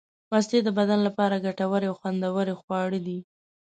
مستې 0.31 0.57
د 0.63 0.69
بدن 0.77 0.99
لپاره 1.07 1.43
ګټورې 1.45 1.87
او 1.89 1.95
خوندورې 1.99 2.53
خواړه 2.61 2.99
دي. 3.07 3.19